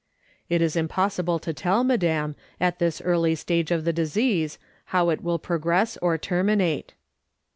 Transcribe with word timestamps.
"It 0.49 0.63
is 0.63 0.75
impossible 0.75 1.37
to 1.37 1.53
tell, 1.53 1.83
madam, 1.83 2.35
at 2.59 2.79
this 2.79 3.01
early 3.01 3.35
stage 3.35 3.69
of 3.69 3.85
the 3.85 3.93
disease, 3.93 4.57
how 4.85 5.11
it 5.11 5.21
will 5.21 5.37
progress 5.37 5.95
or 5.97 6.17
terminate. 6.17 6.95